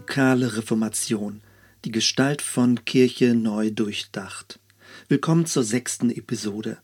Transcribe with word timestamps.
radikale 0.00 0.56
Reformation, 0.56 1.42
die 1.84 1.90
Gestalt 1.90 2.40
von 2.40 2.86
Kirche 2.86 3.34
neu 3.34 3.70
durchdacht. 3.70 4.58
Willkommen 5.08 5.44
zur 5.44 5.62
sechsten 5.62 6.10
Episode. 6.10 6.78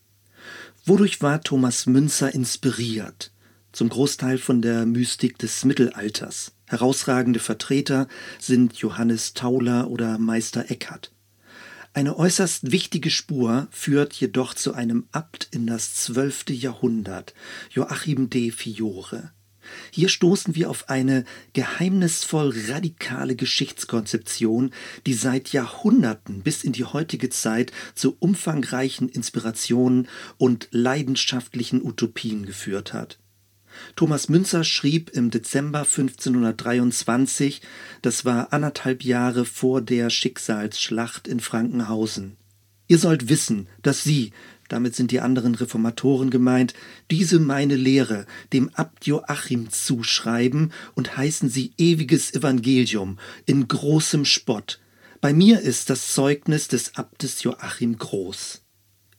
Wodurch 0.84 1.22
war 1.22 1.40
Thomas 1.40 1.86
Münzer 1.86 2.34
inspiriert? 2.34 3.32
Zum 3.72 3.88
Großteil 3.88 4.36
von 4.36 4.60
der 4.60 4.84
Mystik 4.84 5.38
des 5.38 5.64
Mittelalters. 5.64 6.52
Herausragende 6.66 7.40
Vertreter 7.40 8.06
sind 8.38 8.76
Johannes 8.76 9.32
Tauler 9.32 9.88
oder 9.88 10.18
Meister 10.18 10.70
Eckhart. 10.70 11.10
Eine 11.94 12.18
äußerst 12.18 12.70
wichtige 12.70 13.10
Spur 13.10 13.66
führt 13.70 14.12
jedoch 14.12 14.52
zu 14.52 14.74
einem 14.74 15.06
Abt 15.12 15.48
in 15.52 15.66
das 15.66 15.94
zwölfte 15.94 16.52
Jahrhundert, 16.52 17.32
Joachim 17.70 18.28
de 18.28 18.50
Fiore. 18.50 19.32
Hier 19.90 20.08
stoßen 20.08 20.54
wir 20.54 20.70
auf 20.70 20.88
eine 20.88 21.24
geheimnisvoll 21.52 22.54
radikale 22.68 23.36
Geschichtskonzeption, 23.36 24.72
die 25.06 25.14
seit 25.14 25.52
Jahrhunderten 25.52 26.42
bis 26.42 26.64
in 26.64 26.72
die 26.72 26.84
heutige 26.84 27.30
Zeit 27.30 27.72
zu 27.94 28.16
umfangreichen 28.18 29.08
Inspirationen 29.08 30.08
und 30.38 30.68
leidenschaftlichen 30.70 31.82
Utopien 31.82 32.46
geführt 32.46 32.92
hat. 32.92 33.18
Thomas 33.94 34.28
Münzer 34.28 34.64
schrieb 34.64 35.10
im 35.10 35.30
Dezember 35.30 35.80
1523, 35.80 37.60
das 38.02 38.24
war 38.24 38.52
anderthalb 38.52 39.04
Jahre 39.04 39.44
vor 39.44 39.82
der 39.82 40.10
Schicksalsschlacht 40.10 41.28
in 41.28 41.40
Frankenhausen. 41.40 42.36
Ihr 42.88 42.98
sollt 42.98 43.28
wissen, 43.28 43.68
dass 43.82 44.04
Sie, 44.04 44.32
damit 44.68 44.94
sind 44.94 45.10
die 45.10 45.20
anderen 45.20 45.54
Reformatoren 45.54 46.30
gemeint, 46.30 46.74
diese 47.10 47.38
meine 47.38 47.76
Lehre 47.76 48.26
dem 48.52 48.70
Abt 48.74 49.06
Joachim 49.06 49.70
zuschreiben 49.70 50.72
und 50.94 51.16
heißen 51.16 51.48
sie 51.48 51.72
ewiges 51.78 52.34
Evangelium 52.34 53.18
in 53.44 53.68
großem 53.68 54.24
Spott. 54.24 54.80
Bei 55.20 55.32
mir 55.32 55.60
ist 55.60 55.90
das 55.90 56.12
Zeugnis 56.12 56.68
des 56.68 56.96
Abtes 56.96 57.42
Joachim 57.42 57.96
groß. 57.98 58.62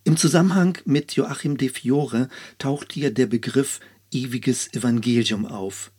Im 0.04 0.16
Zusammenhang 0.16 0.78
mit 0.86 1.14
Joachim 1.14 1.58
de 1.58 1.70
Fiore 1.70 2.30
taucht 2.60 2.94
hier 2.94 3.14
der 3.14 3.26
Begriff 3.26 3.80
ewiges 4.12 4.74
Evangelium 4.74 5.46
auf. 5.46 5.92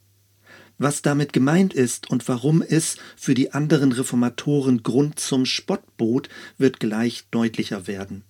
Was 0.78 1.02
damit 1.02 1.32
gemeint 1.32 1.74
ist 1.74 2.08
und 2.08 2.28
warum 2.28 2.62
es 2.62 2.96
für 3.16 3.34
die 3.34 3.52
anderen 3.52 3.92
Reformatoren 3.92 4.84
Grund 4.84 5.18
zum 5.18 5.44
Spott 5.44 5.82
bot, 5.96 6.28
wird 6.56 6.78
gleich 6.78 7.24
deutlicher 7.30 7.88
werden. 7.88 8.22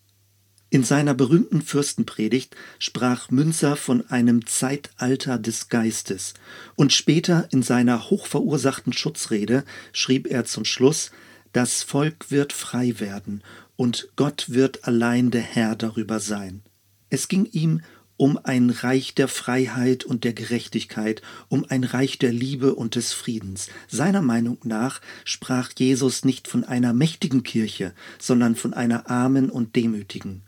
In 0.70 0.84
seiner 0.84 1.14
berühmten 1.14 1.62
Fürstenpredigt 1.62 2.54
sprach 2.78 3.30
Münzer 3.30 3.74
von 3.74 4.06
einem 4.10 4.46
Zeitalter 4.46 5.38
des 5.38 5.70
Geistes, 5.70 6.34
und 6.76 6.92
später 6.92 7.48
in 7.50 7.62
seiner 7.62 8.10
hochverursachten 8.10 8.92
Schutzrede 8.92 9.64
schrieb 9.92 10.26
er 10.26 10.44
zum 10.44 10.66
Schluss, 10.66 11.10
das 11.54 11.82
Volk 11.82 12.30
wird 12.30 12.52
frei 12.52 13.00
werden, 13.00 13.42
und 13.76 14.10
Gott 14.16 14.50
wird 14.50 14.86
allein 14.86 15.30
der 15.30 15.40
Herr 15.40 15.74
darüber 15.74 16.20
sein. 16.20 16.60
Es 17.08 17.28
ging 17.28 17.46
ihm 17.46 17.80
um 18.18 18.38
ein 18.42 18.68
Reich 18.68 19.14
der 19.14 19.28
Freiheit 19.28 20.04
und 20.04 20.24
der 20.24 20.34
Gerechtigkeit, 20.34 21.22
um 21.48 21.64
ein 21.68 21.84
Reich 21.84 22.18
der 22.18 22.32
Liebe 22.32 22.74
und 22.74 22.94
des 22.96 23.14
Friedens. 23.14 23.68
Seiner 23.86 24.20
Meinung 24.20 24.58
nach 24.64 25.00
sprach 25.24 25.70
Jesus 25.78 26.26
nicht 26.26 26.46
von 26.46 26.64
einer 26.64 26.92
mächtigen 26.92 27.42
Kirche, 27.42 27.94
sondern 28.18 28.56
von 28.56 28.74
einer 28.74 29.08
armen 29.08 29.48
und 29.48 29.76
demütigen. 29.76 30.42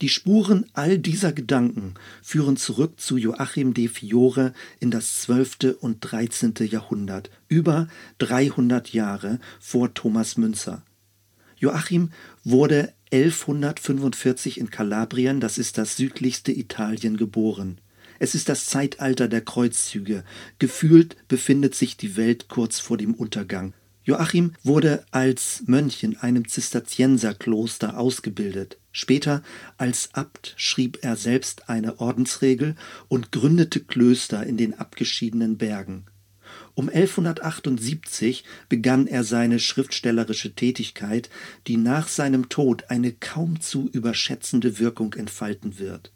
Die 0.00 0.08
Spuren 0.08 0.66
all 0.72 0.98
dieser 0.98 1.32
Gedanken 1.32 1.94
führen 2.20 2.56
zurück 2.56 3.00
zu 3.00 3.16
Joachim 3.16 3.74
de 3.74 3.88
Fiore 3.88 4.52
in 4.80 4.90
das 4.90 5.20
12. 5.22 5.76
und 5.80 6.00
13. 6.00 6.54
Jahrhundert, 6.68 7.30
über 7.48 7.86
300 8.18 8.92
Jahre 8.92 9.38
vor 9.60 9.94
Thomas 9.94 10.36
Münzer. 10.36 10.82
Joachim 11.56 12.10
wurde 12.42 12.92
1145 13.12 14.58
in 14.58 14.70
Kalabrien, 14.70 15.38
das 15.38 15.58
ist 15.58 15.78
das 15.78 15.96
südlichste 15.96 16.50
Italien, 16.50 17.16
geboren. 17.16 17.78
Es 18.18 18.34
ist 18.34 18.48
das 18.48 18.66
Zeitalter 18.66 19.28
der 19.28 19.42
Kreuzzüge. 19.42 20.24
Gefühlt 20.58 21.16
befindet 21.28 21.74
sich 21.74 21.96
die 21.96 22.16
Welt 22.16 22.48
kurz 22.48 22.80
vor 22.80 22.96
dem 22.96 23.14
Untergang. 23.14 23.74
Joachim 24.04 24.52
wurde 24.62 25.04
als 25.12 25.62
Mönch 25.66 26.02
in 26.02 26.18
einem 26.18 26.46
Zisterzienserkloster 26.46 27.98
ausgebildet. 27.98 28.78
Später 28.92 29.42
als 29.78 30.10
Abt 30.12 30.52
schrieb 30.58 30.98
er 31.02 31.16
selbst 31.16 31.70
eine 31.70 32.00
Ordensregel 32.00 32.76
und 33.08 33.32
gründete 33.32 33.80
Klöster 33.80 34.44
in 34.44 34.58
den 34.58 34.78
abgeschiedenen 34.78 35.56
Bergen. 35.56 36.04
Um 36.74 36.88
1178 36.88 38.44
begann 38.68 39.06
er 39.06 39.24
seine 39.24 39.58
schriftstellerische 39.58 40.54
Tätigkeit, 40.54 41.30
die 41.66 41.78
nach 41.78 42.08
seinem 42.08 42.50
Tod 42.50 42.90
eine 42.90 43.12
kaum 43.12 43.60
zu 43.60 43.88
überschätzende 43.88 44.78
Wirkung 44.78 45.14
entfalten 45.14 45.78
wird. 45.78 46.12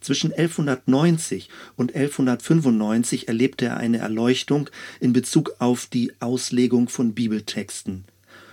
Zwischen 0.00 0.32
1190 0.32 1.48
und 1.76 1.94
1195 1.94 3.28
erlebte 3.28 3.66
er 3.66 3.76
eine 3.76 3.98
Erleuchtung 3.98 4.70
in 5.00 5.12
Bezug 5.12 5.56
auf 5.58 5.86
die 5.86 6.12
Auslegung 6.20 6.88
von 6.88 7.14
Bibeltexten. 7.14 8.04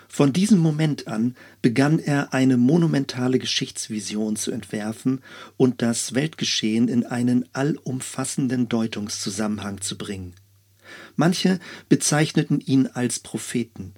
Von 0.09 0.33
diesem 0.33 0.59
Moment 0.59 1.07
an 1.07 1.35
begann 1.61 1.99
er 1.99 2.33
eine 2.33 2.57
monumentale 2.57 3.39
Geschichtsvision 3.39 4.35
zu 4.35 4.51
entwerfen 4.51 5.21
und 5.57 5.81
das 5.81 6.15
Weltgeschehen 6.15 6.87
in 6.87 7.05
einen 7.05 7.45
allumfassenden 7.53 8.69
Deutungszusammenhang 8.69 9.81
zu 9.81 9.97
bringen. 9.97 10.33
Manche 11.15 11.59
bezeichneten 11.89 12.61
ihn 12.61 12.87
als 12.87 13.19
Propheten. 13.19 13.93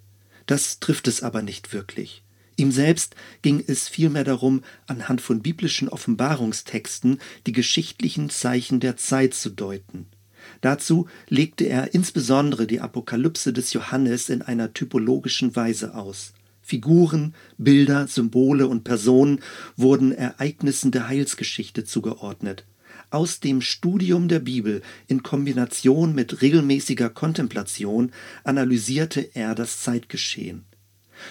Das 0.47 0.79
trifft 0.79 1.07
es 1.07 1.21
aber 1.21 1.43
nicht 1.43 1.73
wirklich. 1.73 2.23
Ihm 2.59 2.73
selbst 2.73 3.15
ging 3.41 3.63
es 3.65 3.87
vielmehr 3.87 4.25
darum, 4.25 4.63
anhand 4.85 5.21
von 5.21 5.41
biblischen 5.41 5.87
Offenbarungstexten 5.87 7.19
die 7.47 7.53
geschichtlichen 7.53 8.29
Zeichen 8.29 8.81
der 8.81 8.97
Zeit 8.97 9.33
zu 9.33 9.49
deuten. 9.49 10.07
Dazu 10.59 11.07
legte 11.29 11.63
er 11.63 11.93
insbesondere 11.93 12.67
die 12.67 12.81
Apokalypse 12.81 13.53
des 13.53 13.71
Johannes 13.71 14.27
in 14.27 14.41
einer 14.41 14.73
typologischen 14.73 15.55
Weise 15.55 15.95
aus. 15.95 16.33
Figuren, 16.61 17.33
Bilder, 17.57 18.07
Symbole 18.07 18.67
und 18.67 18.83
Personen 18.83 19.39
wurden 19.77 20.11
Ereignissen 20.11 20.91
der 20.91 21.07
Heilsgeschichte 21.07 21.85
zugeordnet. 21.85 22.65
Aus 23.09 23.39
dem 23.39 23.61
Studium 23.61 24.27
der 24.27 24.39
Bibel 24.39 24.81
in 25.07 25.23
Kombination 25.23 26.13
mit 26.13 26.41
regelmäßiger 26.41 27.09
Kontemplation 27.09 28.11
analysierte 28.43 29.29
er 29.33 29.55
das 29.55 29.81
Zeitgeschehen. 29.81 30.65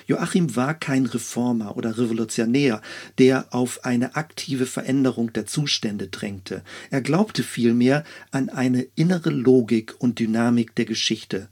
Joachim 0.06 0.56
war 0.56 0.74
kein 0.74 1.06
Reformer 1.06 1.76
oder 1.76 1.98
Revolutionär, 1.98 2.80
der 3.18 3.46
auf 3.54 3.84
eine 3.84 4.16
aktive 4.16 4.66
Veränderung 4.66 5.32
der 5.32 5.46
Zustände 5.46 6.08
drängte. 6.08 6.62
Er 6.90 7.00
glaubte 7.00 7.42
vielmehr 7.42 8.04
an 8.30 8.48
eine 8.48 8.86
innere 8.94 9.30
Logik 9.30 9.94
und 9.98 10.18
Dynamik 10.18 10.74
der 10.74 10.84
Geschichte, 10.84 11.48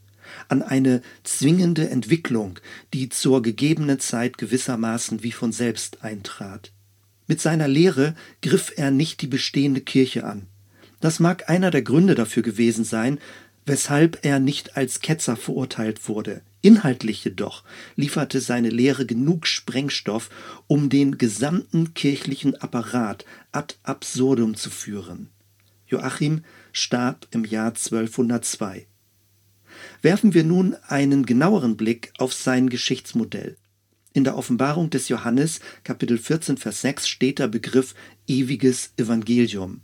an 0.49 0.63
eine 0.63 1.03
zwingende 1.25 1.89
Entwicklung, 1.89 2.59
die 2.93 3.09
zur 3.09 3.43
gegebenen 3.43 4.01
Zeit 4.01 4.39
gewissermaßen 4.39 5.23
wie 5.23 5.33
von 5.33 5.53
selbst 5.53 6.03
eintrat. 6.03 6.73
Mit 7.27 7.41
seiner 7.41 7.69
Lehre 7.69 8.15
griff 8.43 8.73
er 8.77 8.91
nicht 8.91 9.21
die 9.21 9.27
bestehende 9.27 9.81
Kirche 9.81 10.25
an. 10.25 10.47
Das 11.01 11.21
mag 11.21 11.51
einer 11.51 11.71
der 11.71 11.83
Gründe 11.83 12.15
dafür 12.15 12.43
gewesen 12.43 12.85
sein, 12.85 13.19
weshalb 13.67 14.25
er 14.25 14.39
nicht 14.39 14.77
als 14.77 15.01
Ketzer 15.01 15.37
verurteilt 15.37 16.09
wurde. 16.09 16.43
Inhaltlich 16.63 17.25
jedoch 17.25 17.63
lieferte 17.95 18.41
seine 18.41 18.71
Lehre 18.71 19.07
genug 19.07 19.47
Sprengstoff, 19.47 20.31
um 20.67 20.89
den 20.89 21.19
gesamten 21.19 21.95
kirchlichen 21.95 22.57
Apparat 22.57 23.25
ad 23.53 23.75
absurdum 23.83 24.55
zu 24.55 24.71
führen. 24.71 25.29
Joachim 25.87 26.43
starb 26.73 27.29
im 27.31 27.45
Jahr 27.45 27.69
1202. 27.69 28.87
Werfen 30.03 30.35
wir 30.35 30.45
nun 30.45 30.75
einen 30.89 31.27
genaueren 31.27 31.77
Blick 31.77 32.13
auf 32.19 32.33
sein 32.33 32.71
Geschichtsmodell. 32.71 33.57
In 34.13 34.25
der 34.25 34.37
Offenbarung 34.37 34.89
des 34.91 35.09
Johannes, 35.09 35.61
Kapitel 35.85 36.19
14, 36.19 36.57
Vers 36.57 36.81
6, 36.81 37.07
steht 37.07 37.39
der 37.39 37.49
Begriff 37.49 37.95
ewiges 38.27 38.93
Evangelium. 38.97 39.83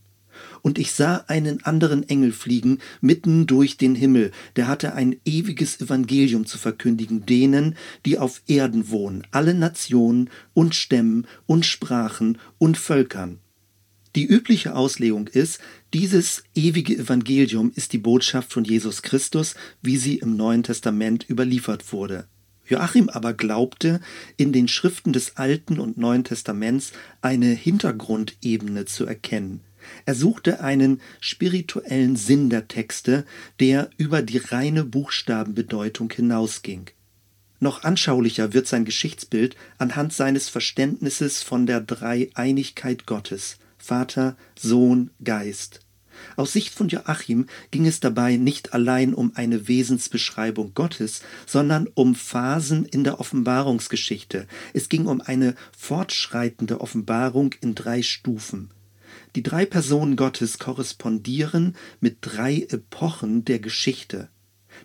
Und 0.62 0.78
ich 0.78 0.92
sah 0.92 1.24
einen 1.26 1.64
anderen 1.64 2.08
Engel 2.08 2.32
fliegen 2.32 2.78
mitten 3.00 3.46
durch 3.46 3.76
den 3.76 3.96
Himmel, 3.96 4.30
der 4.56 4.68
hatte 4.68 4.94
ein 4.94 5.16
ewiges 5.24 5.80
Evangelium 5.80 6.46
zu 6.46 6.56
verkündigen 6.56 7.26
denen, 7.26 7.76
die 8.06 8.18
auf 8.18 8.42
Erden 8.46 8.88
wohnen, 8.88 9.26
alle 9.32 9.54
Nationen 9.54 10.30
und 10.54 10.74
Stämmen 10.74 11.26
und 11.46 11.66
Sprachen 11.66 12.38
und 12.58 12.78
Völkern. 12.78 13.38
Die 14.14 14.26
übliche 14.26 14.74
Auslegung 14.76 15.26
ist, 15.26 15.58
dieses 15.94 16.44
ewige 16.54 16.96
Evangelium 16.96 17.72
ist 17.74 17.94
die 17.94 17.98
Botschaft 17.98 18.52
von 18.52 18.62
Jesus 18.62 19.02
Christus, 19.02 19.54
wie 19.80 19.96
sie 19.96 20.16
im 20.16 20.36
Neuen 20.36 20.62
Testament 20.62 21.28
überliefert 21.28 21.92
wurde. 21.92 22.26
Joachim 22.66 23.08
aber 23.08 23.32
glaubte, 23.32 24.00
in 24.36 24.52
den 24.52 24.68
Schriften 24.68 25.12
des 25.12 25.36
Alten 25.36 25.80
und 25.80 25.96
Neuen 25.96 26.24
Testaments 26.24 26.92
eine 27.20 27.46
Hintergrundebene 27.46 28.84
zu 28.84 29.06
erkennen. 29.06 29.60
Er 30.06 30.14
suchte 30.14 30.60
einen 30.60 31.00
spirituellen 31.20 32.16
Sinn 32.16 32.50
der 32.50 32.68
Texte, 32.68 33.24
der 33.60 33.90
über 33.96 34.22
die 34.22 34.38
reine 34.38 34.84
Buchstabenbedeutung 34.84 36.12
hinausging. 36.12 36.90
Noch 37.60 37.84
anschaulicher 37.84 38.52
wird 38.52 38.66
sein 38.66 38.84
Geschichtsbild 38.84 39.56
anhand 39.78 40.12
seines 40.12 40.48
Verständnisses 40.48 41.42
von 41.42 41.66
der 41.66 41.80
Dreieinigkeit 41.80 43.06
Gottes 43.06 43.58
Vater, 43.82 44.36
Sohn, 44.56 45.10
Geist. 45.24 45.80
Aus 46.36 46.52
Sicht 46.52 46.72
von 46.72 46.88
Joachim 46.88 47.46
ging 47.72 47.86
es 47.86 47.98
dabei 47.98 48.36
nicht 48.36 48.74
allein 48.74 49.12
um 49.12 49.32
eine 49.34 49.66
Wesensbeschreibung 49.66 50.72
Gottes, 50.74 51.22
sondern 51.46 51.88
um 51.94 52.14
Phasen 52.14 52.84
in 52.84 53.02
der 53.02 53.18
Offenbarungsgeschichte. 53.18 54.46
Es 54.72 54.88
ging 54.88 55.06
um 55.06 55.20
eine 55.20 55.54
fortschreitende 55.76 56.80
Offenbarung 56.80 57.54
in 57.60 57.74
drei 57.74 58.02
Stufen. 58.02 58.70
Die 59.34 59.42
drei 59.42 59.64
Personen 59.64 60.16
Gottes 60.16 60.58
korrespondieren 60.58 61.76
mit 62.00 62.18
drei 62.20 62.66
Epochen 62.68 63.44
der 63.44 63.60
Geschichte. 63.60 64.28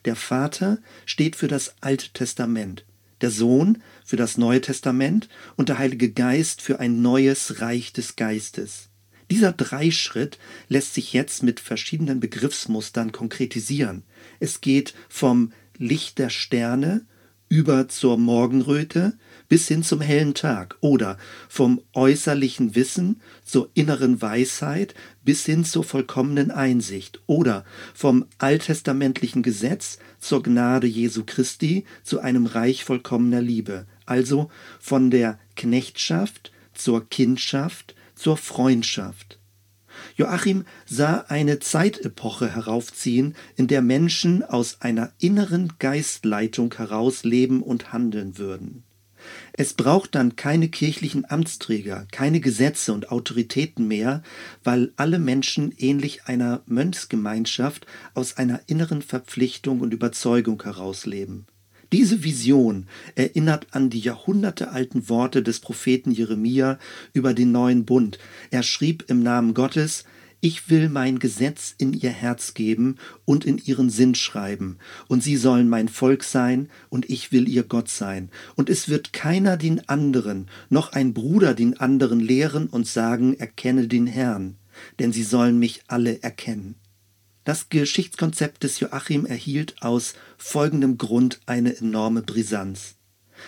Der 0.06 0.16
Vater 0.16 0.80
steht 1.06 1.36
für 1.36 1.48
das 1.48 1.76
Alte 1.82 2.10
Testament, 2.14 2.86
der 3.22 3.32
Sohn 3.32 3.82
für 4.06 4.16
das 4.16 4.38
Neue 4.38 4.62
Testament 4.62 5.28
und 5.56 5.70
der 5.70 5.80
Heilige 5.80 6.12
Geist 6.12 6.62
für 6.62 6.80
ein 6.80 7.02
neues 7.02 7.62
Reich 7.62 7.92
des 7.94 8.16
Geistes. 8.16 8.90
Dieser 9.30 9.52
Dreischritt 9.52 10.40
lässt 10.70 10.94
sich 10.94 11.12
jetzt 11.12 11.44
mit 11.44 11.60
verschiedenen 11.60 12.22
Begriffsmustern 12.22 13.12
konkretisieren. 13.12 14.04
Es 14.40 14.62
geht 14.62 14.94
vom 15.10 15.52
Licht 15.78 16.18
der 16.18 16.30
Sterne 16.30 17.06
über 17.50 17.88
zur 17.88 18.18
Morgenröte 18.18 19.18
bis 19.50 19.68
hin 19.68 19.84
zum 19.84 20.02
hellen 20.02 20.34
Tag 20.34 20.78
oder 20.82 21.18
vom 21.50 21.82
äußerlichen 21.94 22.76
Wissen 22.76 23.22
zur 23.44 23.70
inneren 23.74 24.22
Weisheit 24.22 24.94
bis 25.24 25.46
hin 25.46 25.64
zur 25.64 25.84
vollkommenen 25.84 26.52
Einsicht 26.52 27.22
oder 27.26 27.66
vom 27.94 28.26
alttestamentlichen 28.38 29.44
Gesetz 29.44 30.00
zur 30.20 30.44
Gnade 30.44 30.88
Jesu 30.88 31.24
Christi 31.26 31.86
zu 32.04 32.20
einem 32.20 32.46
Reich 32.46 32.84
vollkommener 32.84 33.42
Liebe, 33.42 33.86
also 34.06 34.50
von 34.80 35.12
der 35.12 35.40
Knechtschaft 35.56 36.52
zur 36.74 37.08
Kindschaft 37.10 37.96
zur 38.16 38.38
Freundschaft. 38.38 39.40
Joachim 40.16 40.66
sah 40.86 41.26
eine 41.28 41.60
Zeitepoche 41.60 42.54
heraufziehen, 42.54 43.36
in 43.56 43.68
der 43.68 43.82
Menschen 43.82 44.44
aus 44.44 44.82
einer 44.82 45.12
inneren 45.20 45.74
Geistleitung 45.80 46.74
heraus 46.76 47.24
leben 47.24 47.62
und 47.64 47.94
handeln 47.94 48.38
würden. 48.38 48.84
Es 49.54 49.74
braucht 49.74 50.16
dann 50.16 50.36
keine 50.36 50.70
kirchlichen 50.70 51.30
Amtsträger, 51.30 52.08
keine 52.12 52.40
Gesetze 52.40 52.94
und 52.94 53.12
Autoritäten 53.12 53.88
mehr, 53.88 54.24
weil 54.64 54.92
alle 54.96 55.20
Menschen 55.20 55.74
ähnlich 55.78 56.26
einer 56.26 56.62
Mönchsgemeinschaft 56.66 57.86
aus 58.14 58.38
einer 58.38 58.62
inneren 58.68 59.02
Verpflichtung 59.02 59.82
und 59.82 59.94
Überzeugung 59.94 60.62
herausleben. 60.64 61.46
Diese 61.94 62.24
Vision 62.24 62.88
erinnert 63.16 63.68
an 63.72 63.90
die 63.90 64.02
jahrhundertealten 64.02 65.08
Worte 65.08 65.42
des 65.42 65.62
Propheten 65.62 66.12
Jeremia 66.12 66.80
über 67.14 67.34
den 67.34 67.54
neuen 67.54 67.86
Bund. 67.86 68.20
Er 68.52 68.64
schrieb 68.64 69.06
im 69.08 69.24
Namen 69.24 69.54
Gottes, 69.54 70.04
ich 70.40 70.70
will 70.70 70.90
mein 70.90 71.20
Gesetz 71.20 71.74
in 71.78 71.94
ihr 71.94 72.12
Herz 72.12 72.54
geben 72.54 72.98
und 73.26 73.46
in 73.46 73.58
ihren 73.58 73.90
Sinn 73.90 74.14
schreiben, 74.16 74.78
und 75.08 75.24
sie 75.24 75.36
sollen 75.36 75.68
mein 75.68 75.90
Volk 75.90 76.24
sein, 76.24 76.70
und 76.90 77.10
ich 77.10 77.32
will 77.32 77.50
ihr 77.50 77.64
Gott 77.64 77.90
sein. 77.90 78.30
Und 78.56 78.70
es 78.70 78.88
wird 78.88 79.14
keiner 79.14 79.58
den 79.58 79.88
anderen, 79.90 80.48
noch 80.70 80.94
ein 80.94 81.14
Bruder 81.14 81.54
den 81.54 81.80
anderen 81.80 82.20
lehren 82.20 82.68
und 82.68 82.88
sagen, 82.88 83.34
erkenne 83.40 83.88
den 83.88 84.08
Herrn, 84.08 84.58
denn 85.00 85.12
sie 85.12 85.24
sollen 85.24 85.58
mich 85.58 85.82
alle 85.88 86.22
erkennen. 86.22 86.76
Das 87.44 87.70
Geschichtskonzept 87.70 88.64
des 88.64 88.82
Joachim 88.82 89.26
erhielt 89.26 89.82
aus 89.82 90.16
folgendem 90.38 90.98
Grund 90.98 91.40
eine 91.46 91.78
enorme 91.78 92.22
Brisanz. 92.22 92.96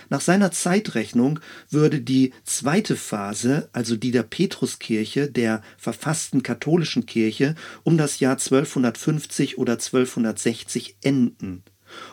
Nach 0.10 0.22
seiner 0.22 0.52
Zeitrechnung 0.52 1.40
würde 1.70 2.02
die 2.02 2.34
zweite 2.44 2.96
Phase, 2.96 3.70
also 3.74 3.96
die 3.96 4.12
der 4.12 4.24
Petruskirche, 4.24 5.30
der 5.30 5.62
verfassten 5.78 6.44
katholischen 6.44 7.06
Kirche, 7.06 7.56
um 7.84 7.98
das 7.98 8.20
Jahr 8.20 8.34
1250 8.34 9.58
oder 9.58 9.74
1260 9.74 10.98
enden. 11.02 11.64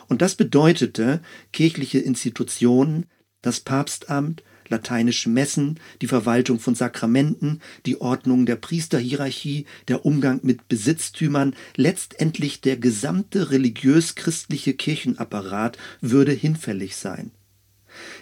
Und 0.07 0.21
das 0.21 0.35
bedeutete 0.35 1.21
kirchliche 1.51 1.99
Institutionen, 1.99 3.05
das 3.41 3.59
Papstamt, 3.59 4.43
lateinische 4.69 5.29
Messen, 5.29 5.79
die 6.01 6.07
Verwaltung 6.07 6.59
von 6.59 6.75
Sakramenten, 6.75 7.61
die 7.85 8.01
Ordnung 8.01 8.45
der 8.45 8.57
Priesterhierarchie, 8.57 9.65
der 9.87 10.05
Umgang 10.05 10.39
mit 10.43 10.67
Besitztümern, 10.67 11.55
letztendlich 11.75 12.61
der 12.61 12.77
gesamte 12.77 13.51
religiös-christliche 13.51 14.73
Kirchenapparat 14.73 15.77
würde 16.01 16.31
hinfällig 16.31 16.95
sein. 16.95 17.31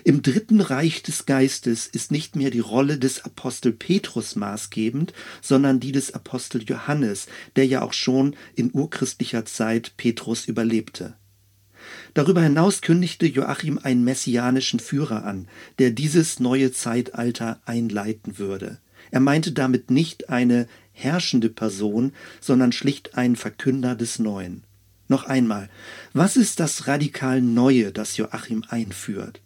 Im 0.03 0.21
Dritten 0.21 0.61
Reich 0.61 1.03
des 1.03 1.25
Geistes 1.25 1.87
ist 1.87 2.11
nicht 2.11 2.35
mehr 2.35 2.51
die 2.51 2.59
Rolle 2.59 2.97
des 2.97 3.23
Apostel 3.25 3.71
Petrus 3.71 4.35
maßgebend, 4.35 5.13
sondern 5.41 5.79
die 5.79 5.91
des 5.91 6.13
Apostel 6.13 6.63
Johannes, 6.63 7.27
der 7.55 7.65
ja 7.65 7.81
auch 7.81 7.93
schon 7.93 8.35
in 8.55 8.71
urchristlicher 8.73 9.45
Zeit 9.45 9.93
Petrus 9.97 10.45
überlebte. 10.45 11.15
Darüber 12.13 12.41
hinaus 12.41 12.81
kündigte 12.81 13.25
Joachim 13.25 13.79
einen 13.81 14.03
messianischen 14.03 14.79
Führer 14.79 15.25
an, 15.25 15.47
der 15.79 15.91
dieses 15.91 16.39
neue 16.39 16.71
Zeitalter 16.71 17.61
einleiten 17.65 18.37
würde. 18.37 18.79
Er 19.11 19.19
meinte 19.19 19.51
damit 19.51 19.91
nicht 19.91 20.29
eine 20.29 20.67
herrschende 20.93 21.49
Person, 21.49 22.13
sondern 22.41 22.71
schlicht 22.71 23.15
einen 23.15 23.35
Verkünder 23.35 23.95
des 23.95 24.19
Neuen. 24.19 24.63
Noch 25.07 25.25
einmal, 25.25 25.69
was 26.13 26.35
ist 26.35 26.59
das 26.59 26.87
radikal 26.87 27.41
Neue, 27.41 27.91
das 27.91 28.17
Joachim 28.17 28.63
einführt? 28.67 29.41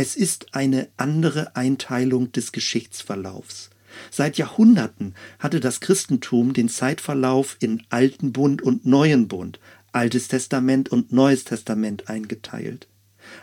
Es 0.00 0.14
ist 0.14 0.54
eine 0.54 0.86
andere 0.96 1.56
Einteilung 1.56 2.30
des 2.30 2.52
Geschichtsverlaufs. 2.52 3.70
Seit 4.12 4.38
Jahrhunderten 4.38 5.16
hatte 5.40 5.58
das 5.58 5.80
Christentum 5.80 6.52
den 6.52 6.68
Zeitverlauf 6.68 7.56
in 7.58 7.82
Alten 7.90 8.30
Bund 8.32 8.62
und 8.62 8.86
Neuen 8.86 9.26
Bund, 9.26 9.58
Altes 9.90 10.28
Testament 10.28 10.88
und 10.90 11.10
Neues 11.10 11.42
Testament 11.42 12.08
eingeteilt. 12.08 12.86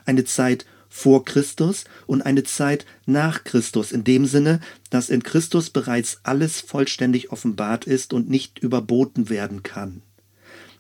Eine 0.06 0.24
Zeit 0.24 0.66
vor 0.88 1.26
Christus 1.26 1.84
und 2.08 2.22
eine 2.22 2.46
Zeit 2.46 2.86
nach 3.06 3.44
Christus, 3.44 3.92
in 3.92 4.06
dem 4.06 4.26
Sinne, 4.26 4.62
dass 4.90 5.10
in 5.10 5.24
Christus 5.24 5.72
bereits 5.72 6.22
alles 6.24 6.62
vollständig 6.62 7.34
offenbart 7.34 7.84
ist 7.84 8.14
und 8.14 8.30
nicht 8.30 8.60
überboten 8.60 9.28
werden 9.28 9.62
kann. 9.62 10.04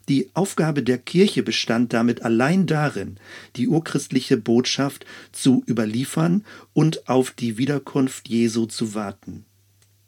Die 0.07 0.29
Aufgabe 0.35 0.83
der 0.83 1.00
Kirche 1.00 1.41
bestand 1.41 1.93
damit 1.93 2.21
allein 2.21 2.67
darin, 2.67 3.17
die 3.55 3.67
urchristliche 3.67 4.38
Botschaft 4.38 5.05
zu 5.31 5.63
überliefern 5.67 6.45
und 6.74 7.09
auf 7.09 7.31
die 7.31 7.57
Wiederkunft 7.57 8.29
Jesu 8.29 8.65
zu 8.67 8.93
warten. 8.93 9.45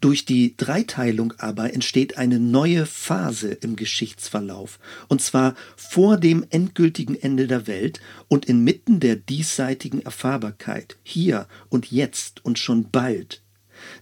Durch 0.00 0.24
die 0.24 0.56
Dreiteilung 0.56 1.34
aber 1.38 1.74
entsteht 1.74 2.18
eine 2.18 2.38
neue 2.38 2.86
Phase 2.86 3.48
im 3.50 3.74
Geschichtsverlauf, 3.74 4.78
und 5.08 5.20
zwar 5.20 5.56
vor 5.76 6.16
dem 6.18 6.46
endgültigen 6.50 7.16
Ende 7.16 7.48
der 7.48 7.66
Welt 7.66 8.00
und 8.28 8.44
inmitten 8.44 9.00
der 9.00 9.16
diesseitigen 9.16 10.00
Erfahrbarkeit, 10.02 10.98
hier 11.02 11.48
und 11.68 11.90
jetzt 11.90 12.44
und 12.44 12.60
schon 12.60 12.90
bald. 12.92 13.42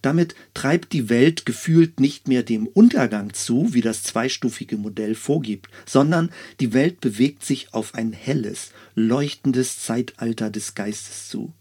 Damit 0.02 0.34
treibt 0.54 0.92
die 0.92 1.08
Welt 1.08 1.46
gefühlt 1.46 2.00
nicht 2.00 2.28
mehr 2.28 2.42
dem 2.42 2.66
Untergang 2.66 3.32
zu, 3.32 3.72
wie 3.72 3.80
das 3.80 4.02
zweistufige 4.02 4.76
Modell 4.76 5.14
vorgibt, 5.14 5.68
sondern 5.84 6.30
die 6.60 6.72
Welt 6.72 7.00
bewegt 7.00 7.44
sich 7.44 7.72
auf 7.74 7.94
ein 7.94 8.12
helles, 8.12 8.72
leuchtendes 8.94 9.80
Zeitalter 9.80 10.50
des 10.50 10.74
Geistes 10.74 11.28
zu. 11.28 11.52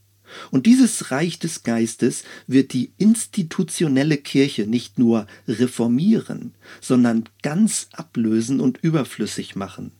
Und 0.51 0.65
dieses 0.65 1.12
Reich 1.12 1.39
des 1.39 1.63
Geistes 1.63 2.24
wird 2.48 2.74
die 2.74 2.91
institutionelle 2.98 4.17
Kirche 4.17 4.65
nicht 4.67 4.98
nur 5.00 5.27
reformieren, 5.48 6.53
sondern 6.81 7.29
ganz 7.41 7.89
ablösen 7.93 8.60
und 8.60 8.77
überflüssig 8.77 9.55
machen. 9.55 9.91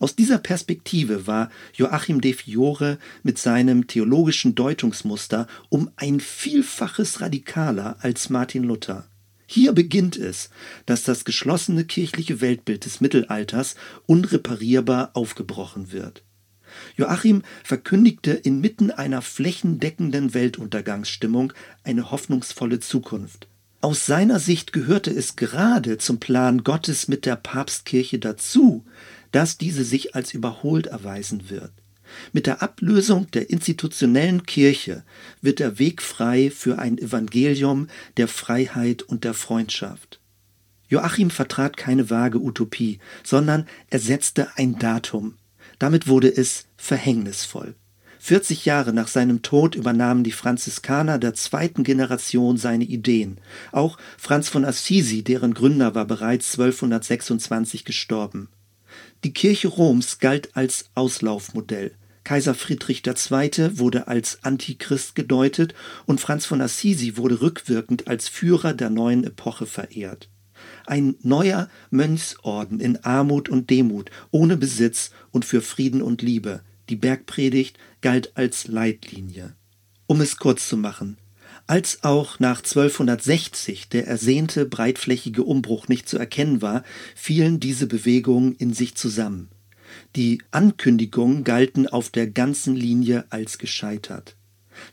Aus 0.00 0.16
dieser 0.16 0.38
Perspektive 0.38 1.26
war 1.26 1.50
Joachim 1.74 2.20
de 2.20 2.32
Fiore 2.32 2.98
mit 3.22 3.38
seinem 3.38 3.86
theologischen 3.86 4.54
Deutungsmuster 4.54 5.46
um 5.68 5.90
ein 5.96 6.20
Vielfaches 6.20 7.20
radikaler 7.20 7.96
als 8.00 8.30
Martin 8.30 8.64
Luther. 8.64 9.08
Hier 9.46 9.72
beginnt 9.72 10.16
es, 10.16 10.50
dass 10.86 11.04
das 11.04 11.24
geschlossene 11.24 11.84
kirchliche 11.84 12.40
Weltbild 12.40 12.84
des 12.84 13.00
Mittelalters 13.00 13.76
unreparierbar 14.06 15.10
aufgebrochen 15.14 15.92
wird. 15.92 16.24
Joachim 16.96 17.42
verkündigte 17.62 18.32
inmitten 18.32 18.90
einer 18.90 19.22
flächendeckenden 19.22 20.34
Weltuntergangsstimmung 20.34 21.52
eine 21.84 22.10
hoffnungsvolle 22.10 22.80
Zukunft. 22.80 23.48
Aus 23.80 24.04
seiner 24.04 24.40
Sicht 24.40 24.72
gehörte 24.72 25.10
es 25.10 25.36
gerade 25.36 25.98
zum 25.98 26.18
Plan 26.18 26.64
Gottes 26.64 27.08
mit 27.08 27.24
der 27.24 27.36
Papstkirche 27.36 28.18
dazu, 28.18 28.84
dass 29.36 29.58
diese 29.58 29.84
sich 29.84 30.14
als 30.14 30.32
überholt 30.32 30.86
erweisen 30.86 31.50
wird. 31.50 31.70
Mit 32.32 32.46
der 32.46 32.62
Ablösung 32.62 33.30
der 33.32 33.50
institutionellen 33.50 34.46
Kirche 34.46 35.04
wird 35.42 35.58
der 35.58 35.78
Weg 35.78 36.00
frei 36.00 36.50
für 36.50 36.78
ein 36.78 36.96
Evangelium 36.96 37.88
der 38.16 38.28
Freiheit 38.28 39.02
und 39.02 39.24
der 39.24 39.34
Freundschaft. 39.34 40.20
Joachim 40.88 41.28
vertrat 41.28 41.76
keine 41.76 42.08
vage 42.08 42.40
Utopie, 42.40 42.98
sondern 43.24 43.68
er 43.90 43.98
setzte 43.98 44.56
ein 44.56 44.78
Datum. 44.78 45.34
Damit 45.78 46.08
wurde 46.08 46.34
es 46.34 46.64
verhängnisvoll. 46.78 47.74
40 48.20 48.64
Jahre 48.64 48.94
nach 48.94 49.08
seinem 49.08 49.42
Tod 49.42 49.74
übernahmen 49.74 50.24
die 50.24 50.32
Franziskaner 50.32 51.18
der 51.18 51.34
zweiten 51.34 51.84
Generation 51.84 52.56
seine 52.56 52.84
Ideen. 52.84 53.36
Auch 53.70 53.98
Franz 54.16 54.48
von 54.48 54.64
Assisi, 54.64 55.22
deren 55.22 55.52
Gründer 55.52 55.94
war 55.94 56.06
bereits 56.06 56.52
1226 56.54 57.84
gestorben. 57.84 58.48
Die 59.24 59.32
Kirche 59.32 59.68
Roms 59.68 60.18
galt 60.18 60.56
als 60.56 60.90
Auslaufmodell. 60.94 61.92
Kaiser 62.24 62.54
Friedrich 62.54 63.02
II. 63.06 63.78
wurde 63.78 64.08
als 64.08 64.42
Antichrist 64.42 65.14
gedeutet 65.14 65.74
und 66.06 66.20
Franz 66.20 66.44
von 66.44 66.60
Assisi 66.60 67.16
wurde 67.16 67.40
rückwirkend 67.40 68.08
als 68.08 68.28
Führer 68.28 68.74
der 68.74 68.90
neuen 68.90 69.24
Epoche 69.24 69.64
verehrt. 69.64 70.28
Ein 70.86 71.14
neuer 71.22 71.68
Mönchsorden 71.90 72.80
in 72.80 72.96
Armut 73.04 73.48
und 73.48 73.70
Demut, 73.70 74.10
ohne 74.30 74.56
Besitz 74.56 75.10
und 75.30 75.44
für 75.44 75.60
Frieden 75.60 76.02
und 76.02 76.22
Liebe. 76.22 76.62
Die 76.88 76.96
Bergpredigt 76.96 77.78
galt 78.00 78.36
als 78.36 78.66
Leitlinie. 78.66 79.54
Um 80.06 80.20
es 80.20 80.36
kurz 80.36 80.68
zu 80.68 80.76
machen, 80.76 81.18
als 81.66 82.04
auch 82.04 82.38
nach 82.38 82.58
1260 82.58 83.88
der 83.88 84.06
ersehnte 84.06 84.66
breitflächige 84.66 85.42
Umbruch 85.42 85.88
nicht 85.88 86.08
zu 86.08 86.18
erkennen 86.18 86.62
war, 86.62 86.84
fielen 87.14 87.60
diese 87.60 87.86
Bewegungen 87.86 88.54
in 88.54 88.72
sich 88.72 88.94
zusammen. 88.94 89.48
Die 90.14 90.42
Ankündigungen 90.50 91.44
galten 91.44 91.86
auf 91.86 92.10
der 92.10 92.26
ganzen 92.26 92.76
Linie 92.76 93.24
als 93.30 93.58
gescheitert. 93.58 94.36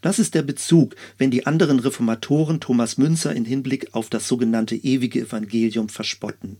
Das 0.01 0.20
ist 0.20 0.34
der 0.34 0.44
Bezug, 0.44 0.96
wenn 1.18 1.32
die 1.32 1.46
anderen 1.46 1.80
Reformatoren 1.80 2.60
Thomas 2.60 2.98
Münzer 2.98 3.36
in 3.36 3.46
Hinblick 3.46 3.94
auf 3.94 4.10
das 4.10 4.27
sogenannte 4.27 4.75
ewige 4.75 5.22
Evangelium 5.22 5.89
verspotten. 5.89 6.58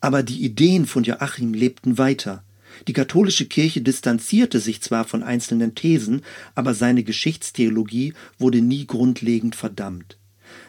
Aber 0.00 0.22
die 0.22 0.42
Ideen 0.42 0.86
von 0.86 1.04
Joachim 1.04 1.54
lebten 1.54 1.98
weiter. 1.98 2.44
Die 2.88 2.92
katholische 2.92 3.46
Kirche 3.46 3.80
distanzierte 3.80 4.60
sich 4.60 4.80
zwar 4.82 5.04
von 5.04 5.22
einzelnen 5.22 5.74
Thesen, 5.74 6.22
aber 6.54 6.74
seine 6.74 7.02
Geschichtstheologie 7.02 8.14
wurde 8.38 8.60
nie 8.60 8.86
grundlegend 8.86 9.56
verdammt. 9.56 10.18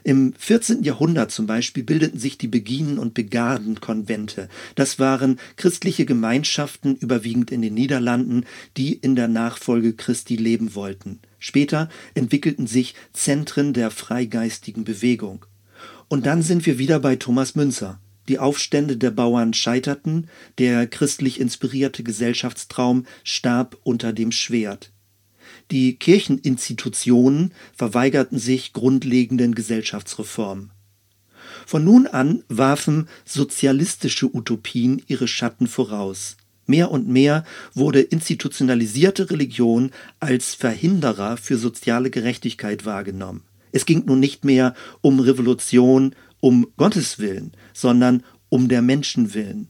Im 0.04 0.34
14. 0.38 0.84
Jahrhundert 0.84 1.32
zum 1.32 1.48
Beispiel 1.48 1.84
bildeten 1.84 2.20
sich 2.20 2.38
die 2.38 2.48
Beginen- 2.48 3.00
und 3.00 3.14
Begardenkonvente. 3.14 4.50
Das 4.76 5.00
waren 5.00 5.40
christliche 5.56 6.06
Gemeinschaften, 6.06 6.96
überwiegend 6.96 7.52
in 7.52 7.62
den 7.62 7.74
Niederlanden, 7.74 8.46
die 8.78 8.94
in 8.94 9.16
der 9.16 9.28
Nachfolge 9.28 9.94
Christi 9.94 10.36
leben 10.36 10.76
wollten. 10.76 11.20
Später 11.40 11.90
entwickelten 12.14 12.68
sich 12.68 12.96
Zentren 13.14 13.74
der 13.74 13.92
freigeistigen 13.92 14.84
Bewegung. 14.84 15.46
Und 16.08 16.26
dann 16.26 16.42
sind 16.42 16.66
wir 16.66 16.78
wieder 16.78 17.00
bei 17.00 17.16
Thomas 17.16 17.56
Münzer. 17.56 18.00
Die 18.28 18.40
Aufstände 18.40 18.98
der 18.98 19.12
Bauern 19.12 19.54
scheiterten, 19.54 20.28
der 20.58 20.88
christlich 20.88 21.40
inspirierte 21.40 22.04
Gesellschaftstraum 22.04 23.06
starb 23.24 23.78
unter 23.84 24.14
dem 24.14 24.32
Schwert. 24.32 24.92
Die 25.72 25.96
Kircheninstitutionen 25.96 27.54
verweigerten 27.76 28.40
sich 28.40 28.74
grundlegenden 28.74 29.56
Gesellschaftsreformen. 29.56 30.72
Von 31.66 31.84
nun 31.84 32.08
an 32.08 32.44
warfen 32.48 33.08
sozialistische 33.26 34.36
Utopien 34.36 35.02
ihre 35.08 35.28
Schatten 35.28 35.68
voraus. 35.68 36.38
Mehr 36.68 36.92
und 36.92 37.08
mehr 37.08 37.46
wurde 37.74 38.02
institutionalisierte 38.02 39.30
Religion 39.30 39.92
als 40.20 40.56
Verhinderer 40.56 41.38
für 41.38 41.58
soziale 41.58 42.10
Gerechtigkeit 42.10 42.86
wahrgenommen. 42.86 43.44
Es 43.72 43.86
ging 43.86 44.06
nun 44.06 44.20
nicht 44.20 44.46
mehr 44.46 44.74
um 45.02 45.20
Revolution, 45.20 46.16
um 46.46 46.68
Gottes 46.78 47.18
Willen, 47.18 47.54
sondern 47.74 48.22
um 48.50 48.68
der 48.68 48.84
Menschen 48.84 49.34
willen. 49.34 49.68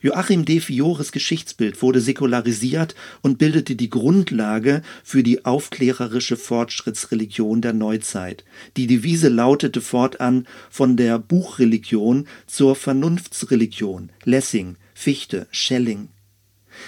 Joachim 0.00 0.46
de 0.46 0.60
Fiores 0.60 1.12
Geschichtsbild 1.12 1.82
wurde 1.82 2.00
säkularisiert 2.00 2.94
und 3.20 3.36
bildete 3.36 3.76
die 3.76 3.90
Grundlage 3.90 4.80
für 5.04 5.22
die 5.22 5.44
aufklärerische 5.44 6.38
Fortschrittsreligion 6.38 7.60
der 7.60 7.74
Neuzeit. 7.74 8.46
Die 8.78 8.86
Devise 8.86 9.28
lautete 9.28 9.82
fortan 9.82 10.46
von 10.70 10.96
der 10.96 11.18
Buchreligion 11.18 12.26
zur 12.46 12.76
Vernunftsreligion. 12.76 14.08
Lessing, 14.24 14.76
Fichte, 14.94 15.46
Schelling. 15.50 16.08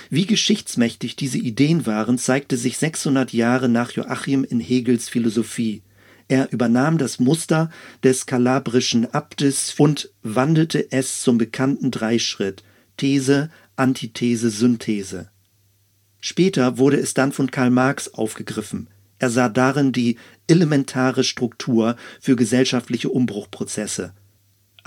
Wie 0.08 0.24
geschichtsmächtig 0.24 1.16
diese 1.16 1.36
Ideen 1.36 1.84
waren, 1.84 2.16
zeigte 2.16 2.56
sich 2.56 2.78
600 2.78 3.34
Jahre 3.34 3.68
nach 3.68 3.90
Joachim 3.90 4.44
in 4.44 4.58
Hegels 4.58 5.10
Philosophie. 5.10 5.82
Er 6.28 6.52
übernahm 6.52 6.98
das 6.98 7.18
Muster 7.18 7.70
des 8.04 8.26
kalabrischen 8.26 9.12
Abtes 9.12 9.74
und 9.78 10.10
wandelte 10.22 10.92
es 10.92 11.22
zum 11.22 11.38
bekannten 11.38 11.90
Dreischritt 11.90 12.62
These, 12.98 13.50
Antithese, 13.76 14.50
Synthese. 14.50 15.30
Später 16.20 16.78
wurde 16.78 16.98
es 16.98 17.14
dann 17.14 17.32
von 17.32 17.50
Karl 17.50 17.70
Marx 17.70 18.12
aufgegriffen. 18.12 18.88
Er 19.18 19.30
sah 19.30 19.48
darin 19.48 19.92
die 19.92 20.16
elementare 20.46 21.24
Struktur 21.24 21.96
für 22.20 22.36
gesellschaftliche 22.36 23.08
Umbruchprozesse. 23.08 24.12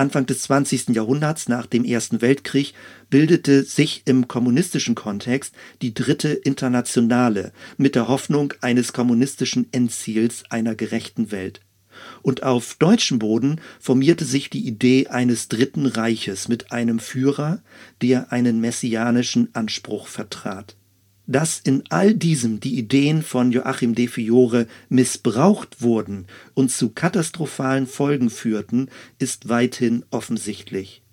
Anfang 0.01 0.25
des 0.25 0.41
20. 0.41 0.95
Jahrhunderts 0.95 1.47
nach 1.47 1.67
dem 1.67 1.85
Ersten 1.85 2.23
Weltkrieg 2.23 2.73
bildete 3.11 3.61
sich 3.61 4.01
im 4.05 4.27
kommunistischen 4.27 4.95
Kontext 4.95 5.53
die 5.83 5.93
dritte 5.93 6.29
Internationale 6.29 7.53
mit 7.77 7.93
der 7.93 8.07
Hoffnung 8.07 8.51
eines 8.61 8.93
kommunistischen 8.93 9.71
Endziels 9.71 10.43
einer 10.49 10.73
gerechten 10.73 11.29
Welt. 11.29 11.61
Und 12.23 12.41
auf 12.41 12.77
deutschem 12.79 13.19
Boden 13.19 13.61
formierte 13.79 14.25
sich 14.25 14.49
die 14.49 14.65
Idee 14.65 15.05
eines 15.05 15.49
Dritten 15.49 15.85
Reiches 15.85 16.47
mit 16.47 16.71
einem 16.71 16.97
Führer, 16.97 17.61
der 18.01 18.31
einen 18.31 18.59
messianischen 18.59 19.53
Anspruch 19.53 20.07
vertrat. 20.07 20.77
Dass 21.27 21.59
in 21.59 21.83
all 21.89 22.13
diesem 22.13 22.59
die 22.59 22.77
Ideen 22.77 23.21
von 23.21 23.51
Joachim 23.51 23.95
de 23.95 24.07
Fiore 24.07 24.67
missbraucht 24.89 25.81
wurden 25.81 26.25
und 26.53 26.71
zu 26.71 26.89
katastrophalen 26.89 27.87
Folgen 27.87 28.29
führten, 28.29 28.89
ist 29.19 29.47
weithin 29.47 30.03
offensichtlich. 30.09 31.03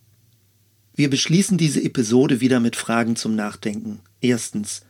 Wir 0.95 1.11
beschließen 1.11 1.59
diese 1.59 1.83
Episode 1.85 2.41
wieder 2.41 2.59
mit 2.59 2.75
Fragen 2.75 3.15
zum 3.15 3.37
Nachdenken. 3.37 4.01
Erstens. 4.21 4.83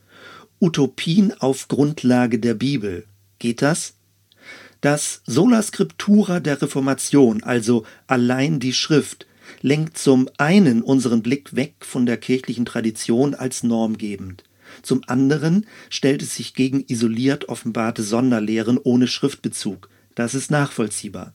Utopien 0.59 1.33
auf 1.39 1.67
Grundlage 1.67 2.39
der 2.39 2.55
Bibel. 2.55 3.05
Geht 3.37 3.61
das? 3.61 3.93
Das 4.81 5.21
Sola 5.25 5.61
Scriptura 5.61 6.39
der 6.39 6.61
Reformation, 6.61 7.43
also 7.43 7.85
allein 8.07 8.59
die 8.59 8.73
Schrift, 8.73 9.27
lenkt 9.61 9.97
zum 9.97 10.29
einen 10.37 10.81
unseren 10.81 11.21
Blick 11.21 11.55
weg 11.55 11.75
von 11.81 12.05
der 12.05 12.17
kirchlichen 12.17 12.65
Tradition 12.65 13.35
als 13.35 13.63
normgebend. 13.63 14.43
Zum 14.81 15.01
anderen 15.07 15.65
stellt 15.89 16.21
es 16.21 16.35
sich 16.35 16.53
gegen 16.53 16.83
isoliert 16.87 17.49
offenbarte 17.49 18.03
Sonderlehren 18.03 18.77
ohne 18.77 19.07
Schriftbezug. 19.07 19.89
Das 20.15 20.33
ist 20.33 20.51
nachvollziehbar. 20.51 21.33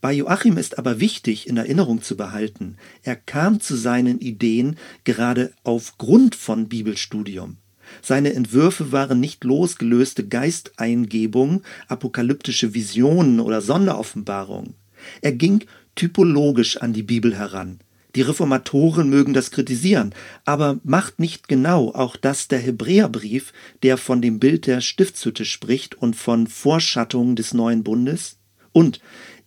Bei 0.00 0.12
Joachim 0.12 0.58
ist 0.58 0.78
aber 0.78 1.00
wichtig 1.00 1.48
in 1.48 1.56
Erinnerung 1.56 2.02
zu 2.02 2.14
behalten, 2.14 2.76
er 3.02 3.16
kam 3.16 3.60
zu 3.60 3.74
seinen 3.74 4.20
Ideen 4.20 4.76
gerade 5.04 5.52
aufgrund 5.62 6.34
von 6.34 6.68
Bibelstudium. 6.68 7.56
Seine 8.02 8.34
Entwürfe 8.34 8.92
waren 8.92 9.18
nicht 9.18 9.44
losgelöste 9.44 10.26
Geisteingebungen, 10.26 11.62
apokalyptische 11.88 12.74
Visionen 12.74 13.40
oder 13.40 13.62
Sonderoffenbarungen. 13.62 14.74
Er 15.22 15.32
ging 15.32 15.64
typologisch 15.94 16.76
an 16.76 16.92
die 16.92 17.02
Bibel 17.02 17.36
heran. 17.36 17.80
Die 18.14 18.22
Reformatoren 18.22 19.10
mögen 19.10 19.34
das 19.34 19.50
kritisieren, 19.50 20.14
aber 20.44 20.78
macht 20.84 21.18
nicht 21.18 21.48
genau 21.48 21.90
auch 21.92 22.16
das 22.16 22.46
der 22.46 22.60
Hebräerbrief, 22.60 23.52
der 23.82 23.96
von 23.96 24.22
dem 24.22 24.38
Bild 24.38 24.66
der 24.66 24.80
Stiftshütte 24.80 25.44
spricht 25.44 25.96
und 25.96 26.14
von 26.14 26.46
Vorschattung 26.46 27.34
des 27.34 27.54
neuen 27.54 27.82
Bundes? 27.82 28.38
Und 28.72 29.00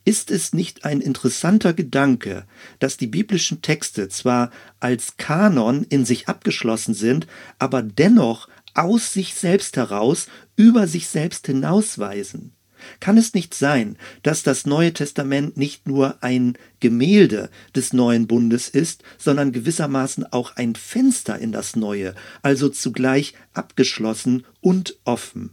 ist 0.04 0.32
es 0.32 0.54
nicht 0.54 0.86
ein 0.86 1.02
interessanter 1.02 1.74
Gedanke, 1.74 2.46
dass 2.80 2.98
die 2.98 3.08
biblischen 3.08 3.62
Texte 3.62 4.10
zwar 4.10 4.52
als 4.80 5.18
Kanon 5.18 5.86
in 5.90 6.06
sich 6.06 6.28
abgeschlossen 6.30 6.94
sind, 6.94 7.28
aber 7.60 7.82
dennoch 7.82 8.48
aus 8.74 9.14
sich 9.14 9.34
selbst 9.34 9.76
heraus 9.76 10.28
über 10.56 10.88
sich 10.88 11.08
selbst 11.08 11.48
hinausweisen? 11.48 12.57
Kann 13.00 13.18
es 13.18 13.34
nicht 13.34 13.54
sein, 13.54 13.98
dass 14.24 14.44
das 14.44 14.66
Neue 14.66 14.94
Testament 14.94 15.58
nicht 15.58 15.88
nur 15.88 16.24
ein 16.24 16.58
Gemälde 16.80 17.50
des 17.76 17.94
neuen 17.94 18.28
Bundes 18.28 18.70
ist, 18.70 19.04
sondern 19.18 19.52
gewissermaßen 19.52 20.32
auch 20.32 20.56
ein 20.56 20.76
Fenster 20.76 21.38
in 21.40 21.52
das 21.52 21.76
Neue, 21.76 22.16
also 22.42 22.70
zugleich 22.70 23.34
abgeschlossen 23.54 24.46
und 24.62 24.98
offen? 25.04 25.52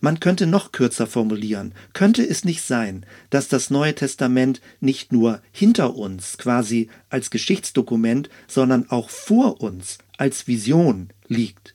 Man 0.00 0.20
könnte 0.20 0.46
noch 0.46 0.72
kürzer 0.72 1.06
formulieren. 1.06 1.74
Könnte 1.92 2.28
es 2.28 2.44
nicht 2.44 2.62
sein, 2.62 3.06
dass 3.30 3.48
das 3.48 3.70
Neue 3.70 3.94
Testament 3.94 4.60
nicht 4.80 5.12
nur 5.12 5.40
hinter 5.52 5.96
uns, 5.96 6.38
quasi 6.38 6.88
als 7.10 7.30
Geschichtsdokument, 7.30 8.28
sondern 8.46 8.90
auch 8.90 9.10
vor 9.10 9.60
uns, 9.60 9.98
als 10.16 10.46
Vision 10.46 11.10
liegt? 11.26 11.74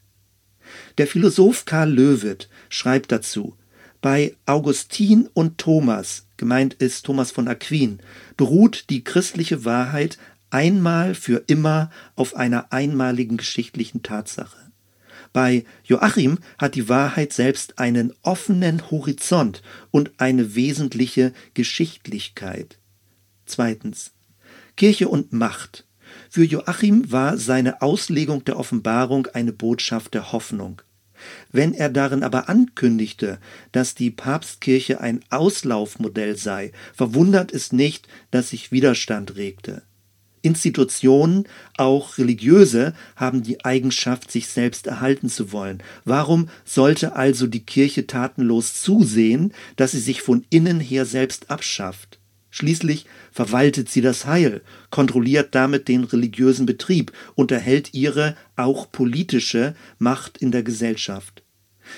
Der 0.97 1.07
Philosoph 1.07 1.65
Karl 1.65 1.91
Löwitt 1.91 2.50
schreibt 2.69 3.12
dazu, 3.12 3.55
Bei 4.03 4.36
Augustin 4.45 5.29
und 5.33 5.60
Thomas, 5.60 6.27
gemeint 6.36 6.74
ist 6.74 7.05
Thomas 7.05 7.31
von 7.31 7.48
Aquin, 7.48 8.00
beruht 8.36 8.89
die 8.89 9.01
christliche 9.01 9.63
Wahrheit 9.63 10.17
einmal 10.50 11.15
für 11.15 11.45
immer 11.48 11.89
auf 12.17 12.36
einer 12.36 12.74
einmaligen 12.74 13.38
geschichtlichen 13.38 14.03
Tatsache. 14.03 14.57
Bei 15.31 15.63
Joachim 15.86 16.39
hat 16.57 16.75
die 16.75 16.89
Wahrheit 16.89 17.31
selbst 17.31 17.79
einen 17.79 18.13
offenen 18.24 18.91
Horizont 18.91 19.62
und 19.89 20.12
eine 20.17 20.53
wesentliche 20.53 21.31
Geschichtlichkeit. 21.53 22.79
Zweitens. 23.45 24.12
Kirche 24.75 25.07
und 25.07 25.31
Macht. 25.31 25.88
Für 26.29 26.43
Joachim 26.43 27.10
war 27.10 27.38
seine 27.38 27.81
Auslegung 27.81 28.43
der 28.43 28.60
Offenbarung 28.60 29.27
eine 29.27 29.53
Botschaft 29.53 30.13
der 30.13 30.33
Hoffnung. 30.33 30.81
Wenn 31.51 31.73
er 31.73 31.89
darin 31.89 32.23
aber 32.23 32.49
ankündigte, 32.49 33.39
dass 33.71 33.95
die 33.95 34.11
Papstkirche 34.11 35.01
ein 35.01 35.21
Auslaufmodell 35.29 36.37
sei, 36.37 36.71
verwundert 36.93 37.51
es 37.51 37.71
nicht, 37.71 38.07
dass 38.31 38.49
sich 38.49 38.71
Widerstand 38.71 39.35
regte. 39.35 39.83
Institutionen, 40.43 41.47
auch 41.77 42.17
religiöse, 42.17 42.93
haben 43.15 43.43
die 43.43 43.63
Eigenschaft, 43.63 44.29
sich 44.29 44.47
selbst 44.47 44.87
erhalten 44.87 45.29
zu 45.29 45.51
wollen. 45.51 45.81
Warum 46.03 46.49
sollte 46.65 47.15
also 47.15 47.47
die 47.47 47.65
Kirche 47.65 48.05
tatenlos 48.07 48.81
zusehen, 48.81 49.53
dass 49.77 49.91
sie 49.91 49.99
sich 49.99 50.21
von 50.21 50.45
innen 50.49 50.79
her 50.81 51.05
selbst 51.05 51.49
abschafft? 51.49 52.19
Schließlich 52.55 53.07
verwaltet 53.31 53.89
sie 53.89 54.01
das 54.01 54.27
Heil, 54.27 54.62
kontrolliert 54.91 55.55
damit 55.55 55.88
den 55.88 56.03
religiösen 56.03 56.67
Betrieb 56.67 57.12
und 57.33 57.50
erhält 57.51 57.95
ihre, 57.95 58.38
auch 58.55 58.91
politische, 58.91 59.74
Macht 59.98 60.38
in 60.38 60.51
der 60.51 60.62
Gesellschaft. 60.62 61.41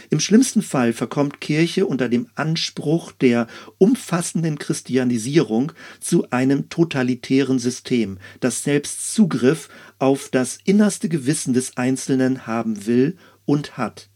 Im 0.10 0.22
schlimmsten 0.22 0.62
Fall 0.62 0.94
verkommt 0.94 1.42
Kirche 1.42 1.86
unter 1.86 2.08
dem 2.08 2.28
Anspruch 2.36 3.12
der 3.12 3.48
umfassenden 3.80 4.58
Christianisierung 4.58 5.74
zu 6.00 6.32
einem 6.32 6.70
totalitären 6.70 7.60
System, 7.60 8.18
das 8.40 8.64
selbst 8.64 9.14
Zugriff 9.14 9.68
auf 10.00 10.30
das 10.30 10.60
innerste 10.64 11.10
Gewissen 11.10 11.54
des 11.54 11.76
Einzelnen 11.76 12.48
haben 12.48 12.86
will 12.86 13.18
und 13.44 13.78
hat. 13.78 14.08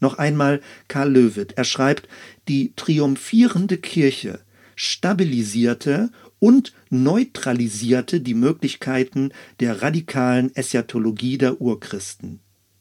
Noch 0.00 0.16
einmal 0.16 0.62
Karl 0.88 1.12
Löwitt. 1.12 1.52
Er 1.58 1.64
schreibt, 1.64 2.08
die 2.48 2.72
triumphierende 2.74 3.76
Kirche 3.76 4.40
stabilisierte 4.76 6.10
und 6.38 6.72
neutralisierte 6.90 8.20
die 8.20 8.34
Möglichkeiten 8.34 9.30
der 9.60 9.82
radikalen 9.82 10.54
Eschatologie 10.54 11.38
der 11.38 11.60
Urchristen. 11.60 12.40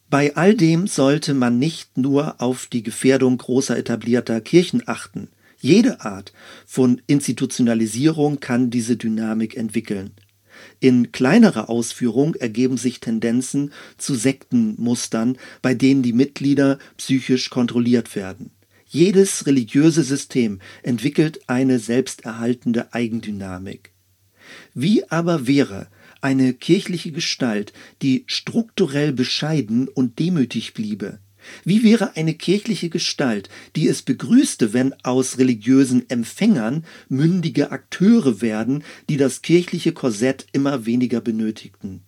Bei 0.10 0.36
all 0.36 0.54
dem 0.54 0.86
sollte 0.86 1.34
man 1.34 1.58
nicht 1.58 1.98
nur 1.98 2.40
auf 2.40 2.68
die 2.68 2.84
Gefährdung 2.84 3.38
großer 3.38 3.78
etablierter 3.78 4.42
Kirchen 4.42 4.84
achten. 4.86 5.30
Jede 5.60 6.02
Art 6.02 6.34
von 6.68 7.02
Institutionalisierung 7.08 8.40
kann 8.40 8.70
diese 8.70 8.98
Dynamik 8.98 9.56
entwickeln. 9.58 10.12
In 10.80 11.12
kleinerer 11.12 11.70
Ausführung 11.70 12.36
ergeben 12.36 12.78
sich 12.78 13.00
Tendenzen 13.00 13.72
zu 13.98 14.14
Sektenmustern, 14.14 15.38
bei 15.62 15.74
denen 15.74 16.04
die 16.04 16.14
Mitglieder 16.14 16.78
psychisch 16.98 17.50
kontrolliert 17.50 18.16
werden. 18.16 18.52
Jedes 18.94 19.48
religiöse 19.48 20.04
System 20.04 20.60
entwickelt 20.84 21.50
eine 21.50 21.80
selbsterhaltende 21.80 22.94
Eigendynamik. 22.94 23.92
Wie 24.76 25.10
aber 25.10 25.48
wäre 25.48 25.88
eine 26.22 26.54
kirchliche 26.54 27.12
Gestalt, 27.12 27.74
die 28.04 28.24
strukturell 28.28 29.12
bescheiden 29.12 29.88
und 29.88 30.20
demütig 30.20 30.76
bliebe? 30.76 31.18
Wie 31.66 31.82
wäre 31.82 32.16
eine 32.18 32.36
kirchliche 32.36 32.90
Gestalt, 32.90 33.50
die 33.76 33.88
es 33.88 34.04
begrüßte, 34.04 34.74
wenn 34.74 34.94
aus 35.02 35.40
religiösen 35.40 36.08
Empfängern 36.08 36.86
mündige 37.10 37.72
Akteure 37.72 38.42
werden, 38.42 38.84
die 39.10 39.18
das 39.18 39.42
kirchliche 39.42 39.94
Korsett 39.94 40.46
immer 40.52 40.86
weniger 40.86 41.20
benötigten? 41.20 42.04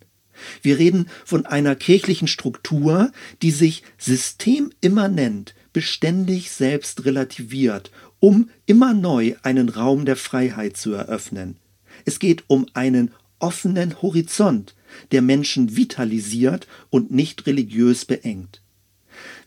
Wir 0.62 0.78
reden 0.78 1.08
von 1.24 1.48
einer 1.48 1.76
kirchlichen 1.76 2.28
Struktur, 2.28 3.12
die 3.42 3.52
sich 3.52 3.82
systemimmanent, 3.98 5.56
beständig 5.76 6.52
selbst 6.52 7.04
relativiert, 7.04 7.92
um 8.22 8.50
immer 8.66 8.94
neu 8.94 9.36
einen 9.44 9.68
Raum 9.68 10.06
der 10.06 10.16
Freiheit 10.16 10.78
zu 10.78 10.94
eröffnen. 10.94 11.58
Es 12.06 12.20
geht 12.20 12.46
um 12.48 12.66
einen 12.74 13.12
offenen 13.40 14.02
Horizont, 14.02 14.74
der 15.12 15.22
Menschen 15.22 15.76
vitalisiert 15.76 16.70
und 16.90 17.12
nicht 17.12 17.46
religiös 17.46 18.06
beengt. 18.06 18.62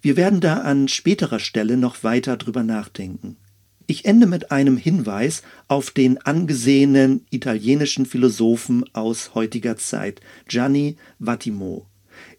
Wir 0.02 0.18
werden 0.18 0.42
da 0.42 0.58
an 0.58 0.88
späterer 0.88 1.38
Stelle 1.38 1.78
noch 1.78 2.04
weiter 2.04 2.36
drüber 2.36 2.62
nachdenken. 2.62 3.38
Ich 3.86 4.04
ende 4.04 4.26
mit 4.26 4.50
einem 4.50 4.76
Hinweis 4.76 5.40
auf 5.66 5.90
den 5.92 6.18
angesehenen 6.18 7.24
italienischen 7.30 8.04
Philosophen 8.04 8.84
aus 8.94 9.34
heutiger 9.34 9.78
Zeit, 9.78 10.20
Gianni 10.46 10.98
Vattimo. 11.18 11.87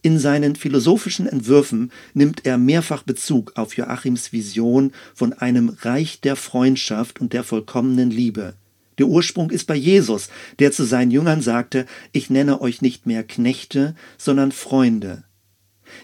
In 0.02 0.20
seinen 0.20 0.56
philosophischen 0.56 1.28
Entwürfen 1.28 1.92
nimmt 2.14 2.46
er 2.46 2.58
mehrfach 2.58 3.04
Bezug 3.04 3.54
auf 3.56 3.76
Joachims 3.76 4.32
Vision 4.32 4.92
von 5.14 5.34
einem 5.34 5.70
Reich 5.82 6.22
der 6.22 6.36
Freundschaft 6.36 7.20
und 7.20 7.34
der 7.34 7.44
vollkommenen 7.44 8.10
Liebe. 8.10 8.54
Der 8.98 9.08
Ursprung 9.08 9.50
ist 9.50 9.66
bei 9.66 9.76
Jesus, 9.76 10.30
der 10.60 10.72
zu 10.72 10.84
seinen 10.84 11.12
Jüngern 11.12 11.42
sagte, 11.42 11.86
ich 12.12 12.30
nenne 12.30 12.62
euch 12.62 12.82
nicht 12.82 13.06
mehr 13.06 13.24
Knechte, 13.24 13.96
sondern 14.18 14.52
Freunde. 14.52 15.24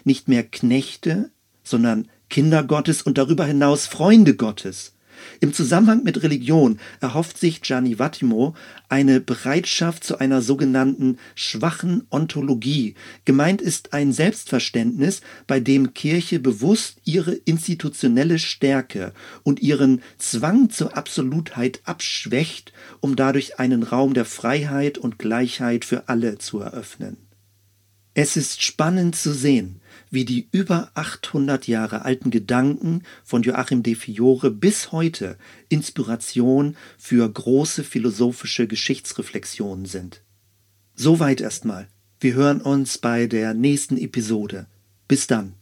Nicht 0.04 0.28
mehr 0.28 0.42
Knechte, 0.42 1.30
sondern 1.62 2.08
Kinder 2.30 2.64
Gottes 2.64 3.02
und 3.02 3.18
darüber 3.18 3.44
hinaus 3.44 3.86
Freunde 3.86 4.34
Gottes. 4.34 4.95
Im 5.40 5.52
Zusammenhang 5.52 6.02
mit 6.04 6.22
Religion 6.22 6.78
erhofft 7.00 7.38
sich 7.38 7.62
Gianni 7.62 7.98
Vattimo 7.98 8.54
eine 8.88 9.20
Bereitschaft 9.20 10.04
zu 10.04 10.18
einer 10.18 10.42
sogenannten 10.42 11.18
schwachen 11.34 12.06
Ontologie. 12.10 12.94
Gemeint 13.24 13.60
ist 13.60 13.92
ein 13.92 14.12
Selbstverständnis, 14.12 15.20
bei 15.46 15.60
dem 15.60 15.94
Kirche 15.94 16.38
bewusst 16.38 16.98
ihre 17.04 17.32
institutionelle 17.32 18.38
Stärke 18.38 19.12
und 19.42 19.60
ihren 19.60 20.02
Zwang 20.18 20.70
zur 20.70 20.96
Absolutheit 20.96 21.80
abschwächt, 21.84 22.72
um 23.00 23.16
dadurch 23.16 23.58
einen 23.58 23.82
Raum 23.82 24.14
der 24.14 24.24
Freiheit 24.24 24.98
und 24.98 25.18
Gleichheit 25.18 25.84
für 25.84 26.08
alle 26.08 26.38
zu 26.38 26.60
eröffnen. 26.60 27.25
Es 28.18 28.38
ist 28.38 28.62
spannend 28.62 29.14
zu 29.14 29.34
sehen, 29.34 29.82
wie 30.10 30.24
die 30.24 30.48
über 30.50 30.90
800 30.94 31.68
Jahre 31.68 32.06
alten 32.06 32.30
Gedanken 32.30 33.02
von 33.22 33.42
Joachim 33.42 33.82
de 33.82 33.94
Fiore 33.94 34.50
bis 34.50 34.90
heute 34.90 35.36
Inspiration 35.68 36.78
für 36.96 37.30
große 37.30 37.84
philosophische 37.84 38.66
Geschichtsreflexionen 38.66 39.84
sind. 39.84 40.22
Soweit 40.94 41.42
erstmal. 41.42 41.88
Wir 42.18 42.32
hören 42.32 42.62
uns 42.62 42.96
bei 42.96 43.26
der 43.26 43.52
nächsten 43.52 43.98
Episode. 43.98 44.66
Bis 45.08 45.26
dann. 45.26 45.52